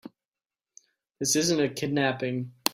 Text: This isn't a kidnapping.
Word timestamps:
This 1.19 1.35
isn't 1.35 1.59
a 1.61 1.69
kidnapping. 1.69 2.53